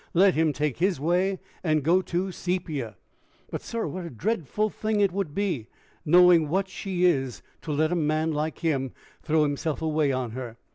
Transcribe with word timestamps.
Let 0.15 0.33
him 0.33 0.51
take 0.51 0.77
his 0.79 0.99
way, 0.99 1.39
and 1.63 1.83
go 1.83 2.01
to 2.01 2.31
Sepia." 2.31 2.95
"But, 3.51 3.61
sir, 3.61 3.85
what 3.85 4.03
a 4.03 4.09
dreadful 4.09 4.71
thing 4.71 4.99
it 4.99 5.11
would 5.11 5.35
be, 5.35 5.67
knowing 6.03 6.49
what 6.49 6.67
she 6.67 7.05
is, 7.05 7.43
to 7.61 7.71
let 7.71 7.91
a 7.91 7.95
man 7.95 8.31
like 8.31 8.57
him 8.65 8.93
throw 9.21 9.43
himself 9.43 9.79
away 9.79 10.11
on 10.11 10.31
her!" 10.31 10.57